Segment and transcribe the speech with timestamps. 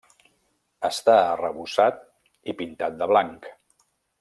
[0.89, 2.01] Està arrebossat
[2.53, 3.49] i pintat de blanc.